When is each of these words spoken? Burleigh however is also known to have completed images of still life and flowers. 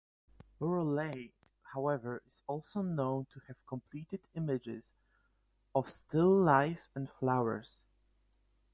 Burleigh 0.57 1.31
however 1.75 2.23
is 2.27 2.41
also 2.47 2.81
known 2.81 3.25
to 3.25 3.39
have 3.47 3.63
completed 3.67 4.19
images 4.33 4.93
of 5.75 5.91
still 5.91 6.31
life 6.41 6.89
and 6.95 7.07
flowers. 7.07 7.83